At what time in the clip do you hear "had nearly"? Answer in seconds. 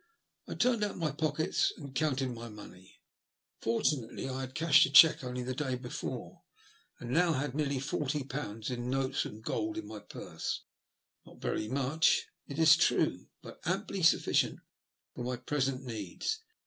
7.33-7.77